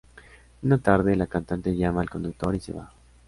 [0.63, 2.89] Una tarde la cantante llama al conductor, y se va.